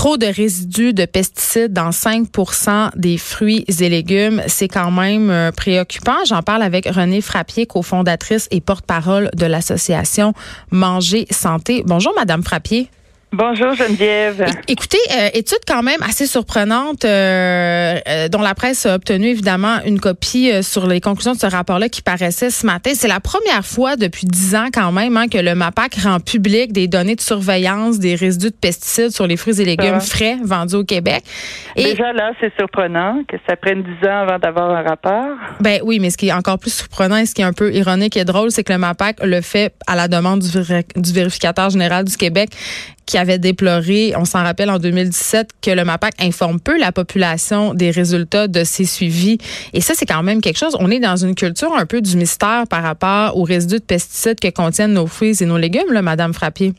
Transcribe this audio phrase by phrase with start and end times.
[0.00, 5.52] Trop de résidus de pesticides dans 5% des fruits et légumes, c'est quand même euh,
[5.52, 6.16] préoccupant.
[6.26, 10.32] J'en parle avec Renée Frappier, cofondatrice et porte-parole de l'association
[10.70, 11.82] Manger Santé.
[11.84, 12.88] Bonjour, Madame Frappier.
[13.32, 14.44] Bonjour Geneviève.
[14.66, 19.76] Écoutez, euh, étude quand même assez surprenante euh, euh, dont la presse a obtenu évidemment
[19.86, 22.90] une copie euh, sur les conclusions de ce rapport-là qui paraissait ce matin.
[22.92, 26.72] C'est la première fois depuis dix ans quand même hein, que le MAPAC rend public
[26.72, 30.74] des données de surveillance des résidus de pesticides sur les fruits et légumes frais vendus
[30.74, 31.22] au Québec.
[31.76, 35.36] Et, Déjà là, c'est surprenant que ça prenne dix ans avant d'avoir un rapport.
[35.60, 37.72] Ben oui, mais ce qui est encore plus surprenant et ce qui est un peu
[37.72, 40.50] ironique et drôle, c'est que le MAPAC le fait à la demande du,
[40.96, 42.50] du vérificateur général du Québec
[43.10, 47.74] qui avait déploré, on s'en rappelle en 2017, que le MAPAC informe peu la population
[47.74, 49.38] des résultats de ses suivis.
[49.72, 50.76] Et ça, c'est quand même quelque chose.
[50.78, 54.38] On est dans une culture un peu du mystère par rapport aux résidus de pesticides
[54.38, 56.72] que contiennent nos fruits et nos légumes, là, Madame Frappier.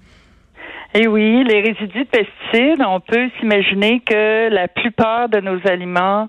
[0.93, 6.27] Eh oui, les résidus de pesticides, on peut s'imaginer que la plupart de nos aliments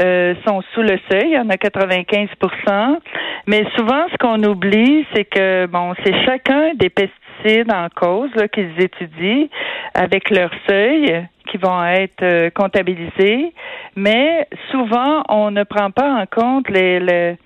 [0.00, 2.28] euh, sont sous le seuil, il y en a 95
[3.46, 7.21] mais souvent ce qu'on oublie, c'est que bon, c'est chacun des pesticides
[7.72, 9.46] en cause qu'ils étudient
[9.94, 13.52] avec leur seuil qui vont être euh, comptabilisés,
[13.96, 17.36] mais souvent on ne prend pas en compte les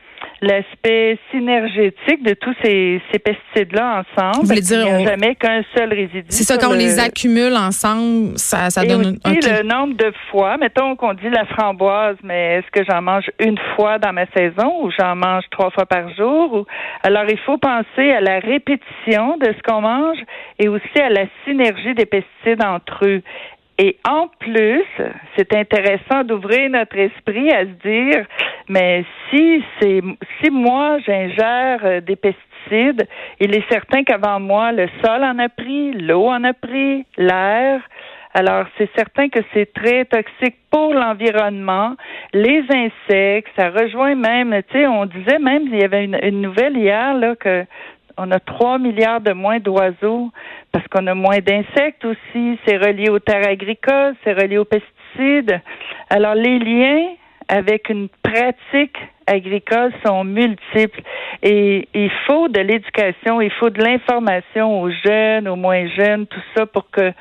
[0.42, 4.42] l'aspect synergétique de tous ces, ces pesticides-là ensemble.
[4.42, 6.26] Vous voulez dire, il n'y a jamais qu'un seul résidu.
[6.28, 9.18] C'est ça, quand on les accumule ensemble, ça, ça Et donne...
[9.24, 13.30] Aussi le nombre de fois, mettons qu'on dit la framboise, mais est-ce que j'en mange
[13.40, 16.52] une fois dans ma saison ou j'en mange trois fois par jour?
[16.52, 16.66] Ou...
[17.02, 20.18] Alors, il faut penser à la répétition de ce qu'on mange
[20.58, 23.22] et aussi à la synergie des pesticides entre eux.
[23.78, 24.84] Et en plus,
[25.36, 28.24] c'est intéressant d'ouvrir notre esprit à se dire,
[28.68, 30.00] mais si c'est
[30.40, 33.06] si moi j'ingère euh, des pesticides,
[33.38, 37.82] il est certain qu'avant moi le sol en a pris, l'eau en a pris, l'air.
[38.32, 41.96] Alors c'est certain que c'est très toxique pour l'environnement,
[42.34, 46.42] les insectes, ça rejoint même, tu sais, on disait même il y avait une, une
[46.42, 47.64] nouvelle hier là que
[48.16, 50.30] on a 3 milliards de moins d'oiseaux
[50.72, 52.58] parce qu'on a moins d'insectes aussi.
[52.66, 55.60] C'est relié aux terres agricoles, c'est relié aux pesticides.
[56.10, 57.08] Alors, les liens
[57.48, 58.96] avec une pratique
[59.26, 61.00] agricole sont multiples
[61.42, 66.42] et il faut de l'éducation, il faut de l'information aux jeunes, aux moins jeunes, tout
[66.56, 67.12] ça pour que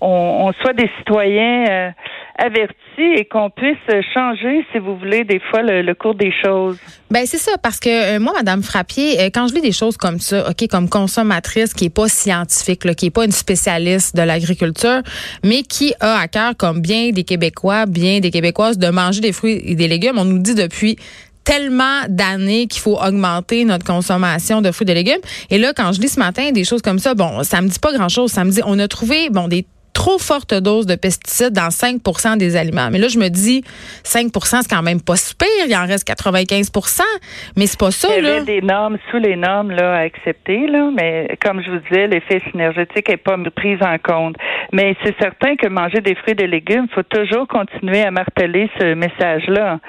[0.00, 1.92] on, soit des citoyens
[2.40, 3.76] avertis et qu'on puisse
[4.12, 6.78] changer, si vous voulez, des fois le, cours des choses.
[7.10, 9.96] Ben c'est ça, parce que euh, moi, Madame Frappier, euh, quand je lis des choses
[9.96, 14.16] comme ça, ok, comme consommatrice qui est pas scientifique, là, qui est pas une spécialiste
[14.16, 15.02] de l'agriculture,
[15.44, 19.32] mais qui a à cœur, comme bien des Québécois, bien des Québécoises, de manger des
[19.32, 20.96] fruits et des légumes, on nous dit depuis
[21.44, 25.20] tellement d'années qu'il faut augmenter notre consommation de fruits et de légumes.
[25.50, 27.78] Et là, quand je lis ce matin des choses comme ça, bon, ça me dit
[27.78, 28.30] pas grand-chose.
[28.30, 29.64] Ça me dit, on a trouvé, bon, des
[30.00, 32.88] trop forte dose de pesticides dans 5 des aliments.
[32.90, 33.62] Mais là, je me dis,
[34.02, 35.46] 5 c'est quand même pas super.
[35.68, 36.72] Il en reste 95
[37.54, 40.66] mais c'est pas ça, Il y avait des normes sous les normes là, à accepter,
[40.68, 44.36] là, mais comme je vous disais, l'effet synergétique n'est pas pris en compte.
[44.72, 48.10] Mais c'est certain que manger des fruits et des légumes, il faut toujours continuer à
[48.10, 49.80] marteler ce message-là.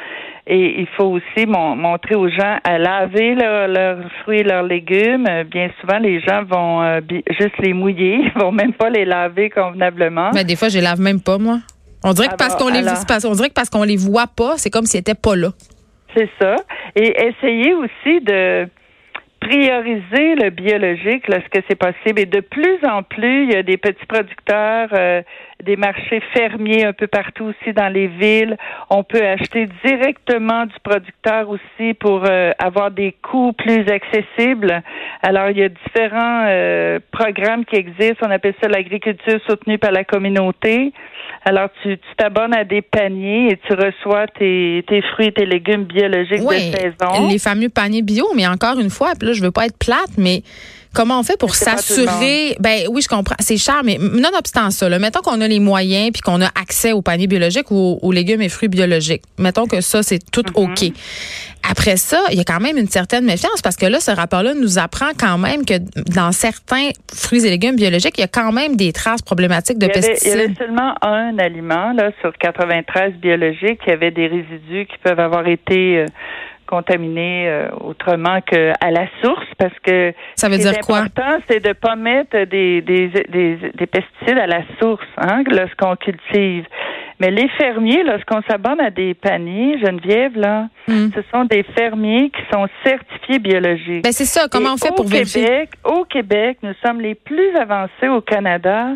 [0.47, 5.27] Et il faut aussi montrer aux gens à laver leurs fruits et leurs légumes.
[5.49, 6.99] Bien souvent, les gens vont euh,
[7.39, 10.31] juste les mouiller, ils vont même pas les laver convenablement.
[10.33, 11.59] Mais des fois, je les lave même pas, moi.
[12.03, 14.71] On dirait que parce qu'on les on dirait que parce qu'on les voit pas, c'est
[14.71, 15.49] comme s'ils étaient pas là.
[16.15, 16.55] C'est ça.
[16.95, 18.67] Et essayer aussi de
[19.41, 22.19] prioriser le biologique lorsque c'est possible.
[22.19, 25.21] Et de plus en plus, il y a des petits producteurs, euh,
[25.61, 28.57] des marchés fermiers un peu partout aussi dans les villes.
[28.89, 34.81] On peut acheter directement du producteur aussi pour euh, avoir des coûts plus accessibles.
[35.21, 38.25] Alors, il y a différents euh, programmes qui existent.
[38.27, 40.93] On appelle ça l'agriculture soutenue par la communauté.
[41.43, 45.85] Alors, tu t'abonnes à des paniers et tu reçois tes, tes fruits et tes légumes
[45.85, 47.27] biologiques de saison.
[47.29, 50.43] Les fameux paniers bio, mais encore une fois, là, je veux pas être plate, mais
[50.93, 52.55] comment on fait pour s'assurer?
[52.59, 56.11] Ben oui, je comprends, c'est cher, mais nonobstant ça, là, mettons qu'on a les moyens
[56.11, 59.23] puis qu'on a accès aux paniers biologiques ou aux, légumes et fruits biologiques.
[59.37, 60.89] Mettons que ça, c'est tout mm-hmm.
[60.89, 60.93] OK.
[61.69, 64.53] Après ça, il y a quand même une certaine méfiance parce que là, ce rapport-là
[64.53, 65.75] nous apprend quand même que
[66.13, 69.87] dans certains fruits et légumes biologiques, il y a quand même des traces problématiques de
[69.87, 70.33] pesticides.
[70.33, 74.97] Il y avait seulement un aliment là sur 93 biologiques qui avait des résidus qui
[75.03, 76.05] peuvent avoir été euh,
[76.71, 81.01] contaminés euh, autrement qu'à la source parce que ça veut dire quoi?
[81.01, 85.95] L'important c'est de pas mettre des, des, des, des pesticides à la source hein, lorsqu'on
[85.97, 86.65] cultive.
[87.19, 91.09] Mais les fermiers, lorsqu'on s'abonne à des paniers, Geneviève, là, hmm.
[91.13, 94.03] ce sont des fermiers qui sont certifiés biologiques.
[94.03, 94.47] Ben c'est ça.
[94.51, 95.43] Comment on fait pour vérifier?
[95.43, 98.95] Québec, au Québec, nous sommes les plus avancés au Canada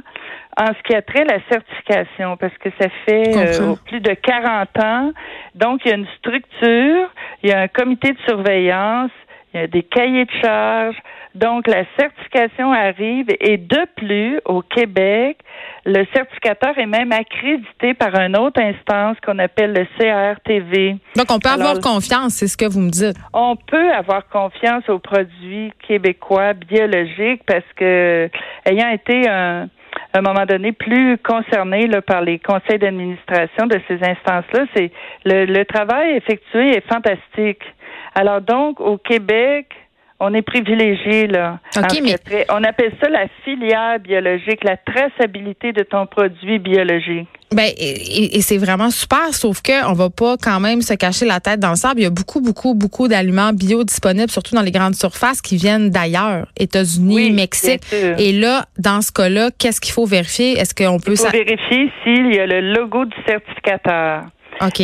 [0.58, 4.70] en ce qui a trait la certification, parce que ça fait euh, plus de 40
[4.82, 5.12] ans.
[5.54, 7.10] Donc, il y a une structure,
[7.44, 9.12] il y a un comité de surveillance,
[9.56, 10.98] il y a des cahiers de charges.
[11.34, 15.38] Donc, la certification arrive et de plus, au Québec,
[15.86, 20.98] le certificateur est même accrédité par une autre instance qu'on appelle le CRTV.
[21.16, 23.16] Donc, on peut avoir confiance, c'est ce que vous me dites.
[23.34, 28.30] On peut avoir confiance aux produits québécois biologiques parce que,
[28.66, 29.70] ayant été un,
[30.14, 34.92] à un moment donné plus concerné là, par les conseils d'administration de ces instances-là, c'est
[35.26, 37.62] le, le travail effectué est fantastique.
[38.16, 39.68] Alors donc, au Québec,
[40.20, 41.60] on est privilégié là.
[41.76, 47.28] On appelle ça la filière biologique, la traçabilité de ton produit biologique.
[47.52, 51.40] Ben et, c'est vraiment super, sauf que on va pas quand même se cacher la
[51.40, 52.00] tête dans le sable.
[52.00, 55.58] Il y a beaucoup, beaucoup, beaucoup d'aliments bio disponibles, surtout dans les grandes surfaces qui
[55.58, 57.82] viennent d'ailleurs, États-Unis, Mexique.
[58.18, 60.54] Et là, dans ce cas-là, qu'est-ce qu'il faut vérifier?
[60.54, 64.24] Est-ce qu'on peut Il faut vérifier s'il y a le logo du certificateur.
[64.62, 64.82] OK.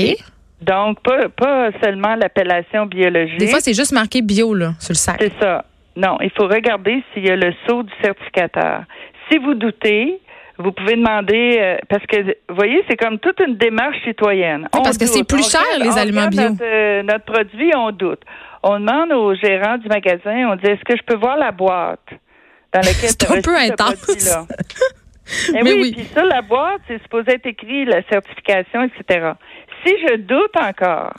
[0.62, 3.40] Donc, pas, pas seulement l'appellation biologique.
[3.40, 5.18] Des fois, c'est juste marqué bio, là, sur le sac.
[5.19, 5.66] C'est ça.
[5.96, 8.84] Non, il faut regarder s'il y a le sceau du certificateur.
[9.30, 10.22] Si vous doutez,
[10.58, 14.68] vous pouvez demander, euh, parce que, vous voyez, c'est comme toute une démarche citoyenne.
[14.72, 16.42] parce que c'est plus cher, les aliments bio.
[16.50, 18.22] Notre, euh, notre, produit, on doute.
[18.63, 22.08] On demande au gérant du magasin, on dit, est-ce que je peux voir la boîte
[22.72, 24.38] dans laquelle C'est un peu intense.
[25.56, 29.31] Eh Mais oui, puis ça, la boîte, c'est supposé être écrit la certification, etc.
[29.83, 31.13] Si je doute encore,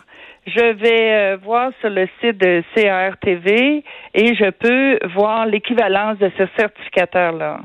[0.47, 6.31] je vais euh, voir sur le site de CRTV et je peux voir l'équivalence de
[6.37, 7.61] ce certificateur-là.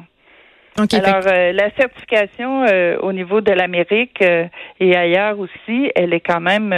[0.93, 6.39] Alors, euh, la certification euh, au niveau de l'Amérique et ailleurs aussi, elle est quand
[6.39, 6.69] même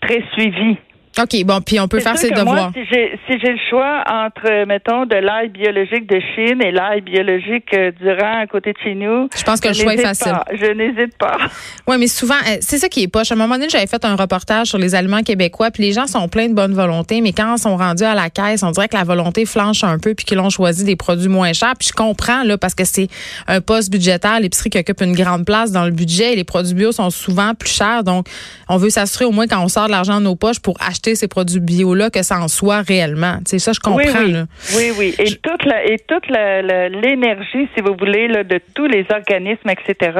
[0.00, 0.78] très suivie.
[1.18, 2.70] OK, bon, puis on peut faire ses devoirs.
[2.70, 7.00] Moi, si j'ai si le choix entre, mettons, de l'ail biologique de Chine et l'ail
[7.00, 10.32] biologique euh, du à côté de chez nous, je pense que le choix est facile.
[10.52, 11.36] Je n'hésite pas.
[11.86, 13.32] Oui, mais souvent, euh, c'est ça qui est poche.
[13.32, 16.06] À un moment donné, j'avais fait un reportage sur les aliments québécois, puis les gens
[16.06, 18.86] sont pleins de bonne volonté, mais quand ils sont rendus à la caisse, on dirait
[18.86, 21.74] que la volonté flanche un peu, puis qu'ils ont choisi des produits moins chers.
[21.78, 23.08] Puis je comprends, là, parce que c'est
[23.48, 26.74] un poste budgétaire, l'épicerie qui occupe une grande place dans le budget, et les produits
[26.74, 28.04] bio sont souvent plus chers.
[28.04, 28.26] Donc,
[28.68, 30.99] on veut s'assurer au moins quand on sort de l'argent de nos poches pour acheter
[31.02, 33.38] ces produits bio-là que ça en soit réellement.
[33.46, 34.00] C'est ça, je comprends.
[34.20, 34.34] Oui,
[34.76, 34.92] oui.
[34.98, 39.70] oui, Et toute la, et toute l'énergie, si vous voulez, là, de tous les organismes,
[39.70, 40.18] etc.,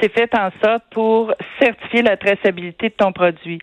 [0.00, 3.58] c'est fait en sorte pour certifier la traçabilité de ton produit.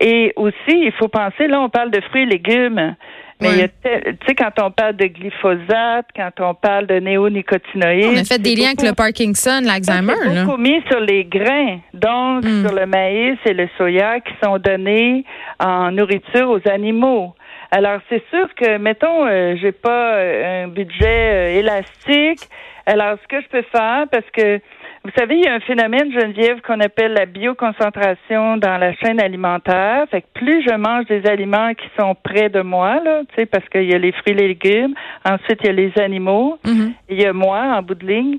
[0.00, 2.94] Et aussi, il faut penser, là, on parle de fruits et légumes.
[3.40, 3.90] Mais tu
[4.26, 8.16] sais, quand on parle de glyphosate, quand on parle de néonicotinoïdes.
[8.16, 10.14] On a fait des liens avec le Parkinson, l'Alzheimer.
[10.22, 12.66] C'est beaucoup mis sur les grains, donc hmm.
[12.66, 15.24] sur le maïs et le soya qui sont donnés
[15.60, 17.34] en nourriture aux animaux.
[17.70, 22.48] Alors, c'est sûr que, mettons, euh, j'ai pas euh, un budget euh, élastique.
[22.86, 24.58] Alors, ce que je peux faire, parce que
[25.04, 29.20] vous savez, il y a un phénomène, Geneviève, qu'on appelle la bioconcentration dans la chaîne
[29.20, 30.06] alimentaire.
[30.10, 33.84] Fait que plus je mange des aliments qui sont près de moi, là, parce qu'il
[33.84, 34.94] y a les fruits et les légumes,
[35.24, 36.92] ensuite il y a les animaux, mm-hmm.
[37.10, 38.38] il y a moi en bout de ligne.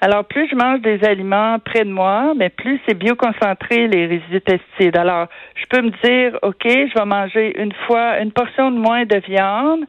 [0.00, 4.40] Alors, plus je mange des aliments près de moi, mais plus c'est bioconcentré les résidus
[4.40, 4.96] pesticides.
[4.96, 9.06] Alors, je peux me dire, OK, je vais manger une fois une portion de moins
[9.06, 9.84] de viande,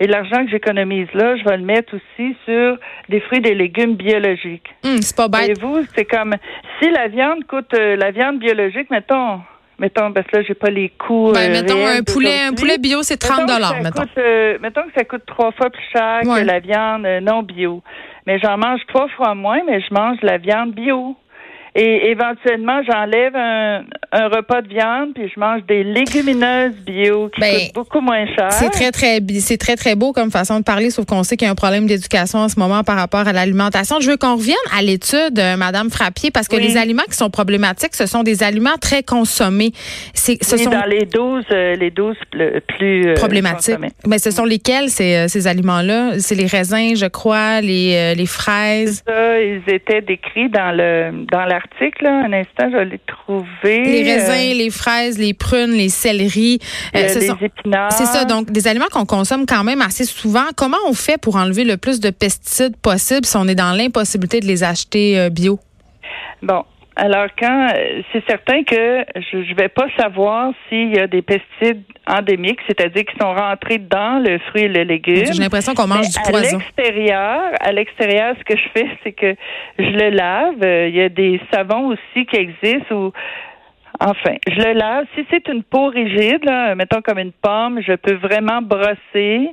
[0.00, 2.78] et l'argent que j'économise là, je vais le mettre aussi sur
[3.08, 4.68] des fruits et des légumes biologiques.
[4.84, 5.50] Hum, c'est pas bête.
[5.50, 6.34] Et vous, c'est comme
[6.80, 9.40] si la viande coûte euh, la viande biologique, mettons,
[9.78, 11.32] mettons, parce que là, j'ai pas les coûts.
[11.32, 14.04] Ben, euh, mettons un poulet, un poulet bio, c'est 30 dollars, mettons.
[14.18, 17.82] Euh, mettons que ça coûte trois fois plus cher que la viande non bio.
[18.26, 21.16] Mais j'en mange trois fois moins, mais je mange de la viande bio.
[21.80, 27.40] Et éventuellement, j'enlève un, un, repas de viande puis je mange des légumineuses bio qui
[27.40, 28.50] Ben, coûtent beaucoup moins cher.
[28.50, 31.46] C'est très, très, c'est très, très beau comme façon de parler, sauf qu'on sait qu'il
[31.46, 34.00] y a un problème d'éducation en ce moment par rapport à l'alimentation.
[34.00, 36.62] Je veux qu'on revienne à l'étude, euh, Madame Frappier, parce que Oui.
[36.66, 39.70] les aliments qui sont problématiques, ce sont des aliments très consommés.
[40.14, 43.76] C'est, ce Oui, sont dans les 12, euh, les 12 le plus euh, problématiques.
[44.04, 46.18] Mais ce sont lesquels, ces, ces aliments-là?
[46.18, 49.04] C'est les raisins, je crois, les, les fraises?
[49.06, 51.67] Ça, ils étaient décrits dans le dans l'article.
[52.00, 52.24] Là.
[52.26, 53.84] Un instant, je l'ai trouvé.
[53.84, 56.58] Les Euh, raisins, les fraises, les prunes, les céleris.
[56.94, 57.92] Euh, euh, ce les sont- épinards.
[57.92, 60.44] C'est ça, donc des aliments qu'on consomme quand même assez souvent.
[60.56, 64.40] Comment on fait pour enlever le plus de pesticides possible si on est dans l'impossibilité
[64.40, 65.58] de les acheter euh, bio?
[66.42, 66.62] Bon.
[67.00, 71.22] Alors quand euh, c'est certain que je ne vais pas savoir s'il y a des
[71.22, 75.26] pesticides endémiques, c'est-à-dire qui sont rentrés dans le fruit et le légume.
[75.26, 76.58] J'ai l'impression qu'on mange du à poison.
[76.58, 79.36] l'extérieur, à l'extérieur, ce que je fais, c'est que
[79.78, 80.88] je le lave.
[80.88, 83.12] Il y a des savons aussi qui existent où
[84.00, 85.06] Enfin, je le lave.
[85.14, 89.50] Si c'est une peau rigide, là, mettons comme une pomme, je peux vraiment brosser,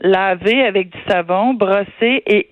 [0.00, 2.50] laver avec du savon, brosser et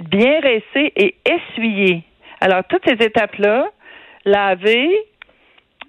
[0.00, 2.04] bien rincer et essuyer.
[2.44, 3.66] Alors, toutes ces étapes-là,
[4.24, 4.88] laver,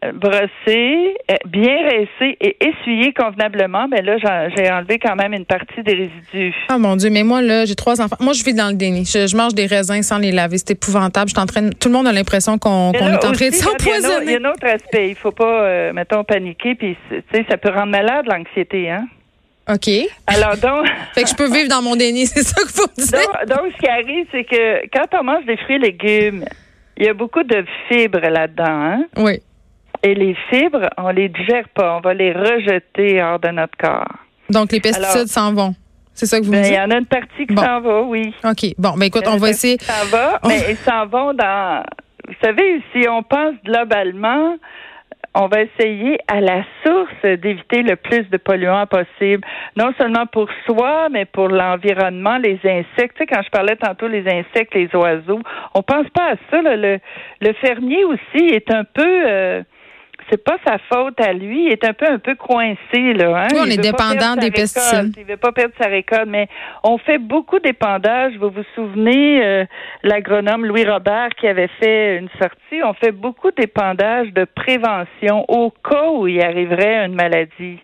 [0.06, 4.18] euh, brosser, euh, bien rincer et essuyer convenablement, ben là,
[4.56, 6.54] j'ai enlevé quand même une partie des résidus.
[6.72, 8.18] Oh mon Dieu, mais moi, là, j'ai trois enfants.
[8.20, 9.06] Moi, je vis dans le déni.
[9.06, 10.58] Je, je mange des raisins sans les laver.
[10.58, 11.30] C'est épouvantable.
[11.30, 13.18] Je suis en train de- Tout le monde a l'impression qu'on Mais est en train
[13.18, 14.74] de regarde, Il y, a un autre- s'empoisonner.
[14.74, 15.10] aspect.
[15.10, 19.08] Il faut pas, euh, mettons, paniquer, puis tu sais, ça peut rendre malade l'anxiété, hein?
[19.70, 19.90] OK.
[20.28, 23.20] Alors donc, Fait que je peux vivre dans mon déni, c'est ça qu'il faut dire.
[23.48, 26.46] donc, donc, ce qui arrive, c'est que quand on mange des fruits et légumes,
[26.98, 29.06] il y a beaucoup de fibres là-dedans, hein?
[29.18, 29.40] Oui.
[30.04, 34.12] Et les fibres, on les digère pas, on va les rejeter hors de notre corps.
[34.50, 35.74] Donc, les pesticides s'en vont.
[36.14, 36.78] C'est ça que vous me Ben, il dites?
[36.78, 37.64] y en a une partie qui Bon.
[37.64, 38.34] s'en va, oui.
[38.44, 38.76] OK.
[38.78, 39.78] Bon, ben écoute, Il on va essayer.
[39.80, 41.84] s'en va, On- mais ils s'en vont dans.
[42.28, 44.58] Vous savez, si on pense globalement,
[45.36, 50.48] on va essayer à la source d'éviter le plus de polluants possible, non seulement pour
[50.66, 53.18] soi, mais pour l'environnement, les insectes.
[53.18, 55.42] Tu sais, quand je parlais tantôt les insectes, les oiseaux,
[55.74, 56.62] on pense pas à ça.
[56.62, 56.76] là.
[56.76, 59.04] Le, fermier aussi est un peu.
[59.28, 59.64] euh,
[60.30, 63.44] c'est pas sa faute à lui, il est un peu un peu coincé là.
[63.44, 63.48] Hein?
[63.52, 65.16] Oui, on est dépendant des récolte, pesticides.
[65.18, 66.48] Il veut pas perdre sa récolte, mais
[66.84, 68.34] on fait beaucoup d'épandage.
[68.40, 69.66] Vous vous souvenez, euh,
[70.04, 75.72] l'agronome Louis Robert qui avait fait une sortie, on fait beaucoup d'épandage de prévention au
[75.72, 77.80] cas où il arriverait une maladie.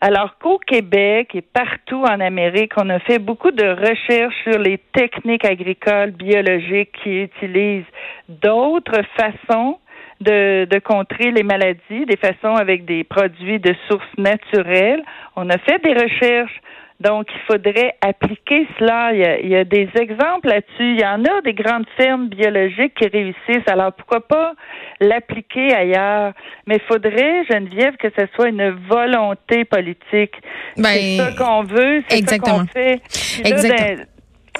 [0.00, 4.78] Alors qu'au Québec et partout en Amérique, on a fait beaucoup de recherches sur les
[4.92, 7.90] techniques agricoles biologiques qui utilisent
[8.28, 9.78] d'autres façons
[10.20, 15.02] de, de contrer les maladies, des façons avec des produits de sources naturelles.
[15.36, 16.60] On a fait des recherches.
[17.00, 19.12] Donc, il faudrait appliquer cela.
[19.12, 20.94] Il y a, il y a des exemples là-dessus.
[20.94, 23.68] Il y en a des grandes fermes biologiques qui réussissent.
[23.68, 24.54] Alors, pourquoi pas
[25.00, 26.32] l'appliquer ailleurs?
[26.66, 30.34] Mais il faudrait, Geneviève, que ce soit une volonté politique.
[30.76, 33.00] Ben, c'est ça qu'on veut, c'est ça qu'on fait.
[33.08, 34.04] Puis là, Exactement.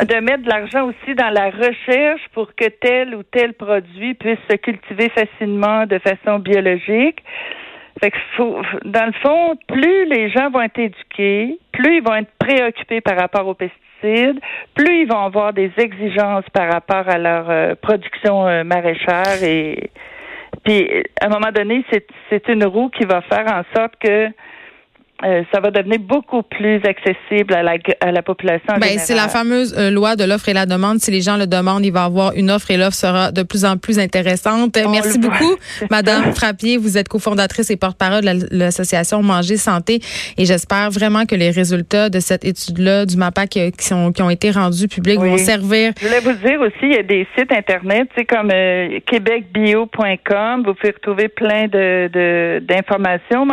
[0.04, 4.38] De mettre de l'argent aussi dans la recherche pour que tel ou tel produit puisse
[4.48, 7.22] se cultiver facilement de façon biologique.
[8.00, 12.14] Fait que faut, dans le fond, plus les gens vont être éduqués, plus ils vont
[12.14, 14.38] être préoccupés par rapport aux pesticides,
[14.74, 19.90] plus ils vont avoir des exigences par rapport à leur euh, production euh, maraîchère et
[20.64, 20.88] puis
[21.20, 24.28] à un moment donné, c'est c'est une roue qui va faire en sorte que
[25.24, 28.74] euh, ça va devenir beaucoup plus accessible à la, à la population.
[28.74, 30.98] en Ben, c'est la fameuse euh, loi de l'offre et la demande.
[31.00, 33.64] Si les gens le demandent, il va avoir une offre et l'offre sera de plus
[33.64, 34.76] en plus intéressante.
[34.84, 35.56] On Merci beaucoup,
[35.90, 36.76] Madame Frappier.
[36.76, 38.34] Vous êtes cofondatrice et porte-parole de la-
[38.66, 40.00] l'association Manger Santé.
[40.36, 44.22] Et j'espère vraiment que les résultats de cette étude-là, du MAPAC, euh, qui, sont, qui
[44.22, 45.30] ont été rendus publics, Oui.
[45.30, 45.92] vont servir.
[46.00, 48.98] Je voulais vous dire aussi, il y a des sites internet, tu sais, comme euh,
[49.06, 50.62] québecbio.com.
[50.64, 53.46] Vous pouvez retrouver plein de de- d'informations.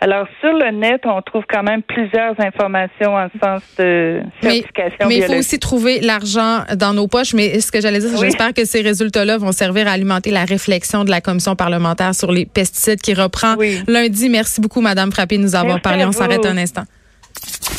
[0.00, 5.08] Alors sur le net, on trouve quand même plusieurs informations en sens de Mais, certification
[5.08, 7.34] mais il faut aussi trouver l'argent dans nos poches.
[7.34, 8.26] Mais ce que j'allais dire, c'est que Oui.
[8.26, 12.30] j'espère que ces résultats-là vont servir à alimenter la réflexion de la commission parlementaire sur
[12.32, 13.80] les pesticides qui reprend Oui.
[13.86, 14.28] lundi.
[14.28, 16.04] Merci beaucoup, Madame Frappé, de nous avoir Merci parlé.
[16.04, 16.84] On s'arrête un instant.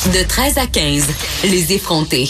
[0.06, 2.28] De 13 à 15, les effrontés.